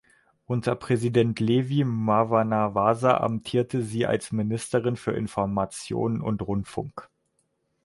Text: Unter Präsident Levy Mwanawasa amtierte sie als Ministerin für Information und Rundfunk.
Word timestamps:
Unter 0.47 0.75
Präsident 0.75 1.39
Levy 1.39 1.83
Mwanawasa 1.83 3.17
amtierte 3.17 3.83
sie 3.83 4.07
als 4.07 4.31
Ministerin 4.31 4.95
für 4.95 5.11
Information 5.11 6.21
und 6.21 6.41
Rundfunk. 6.41 7.07